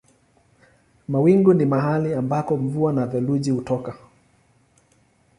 [1.07, 3.95] Mawingu ni mahali ambako mvua na theluji hutoka.